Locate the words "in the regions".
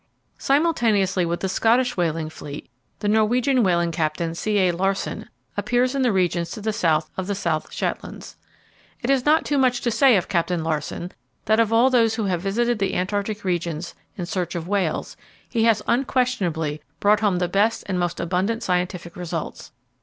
5.93-6.49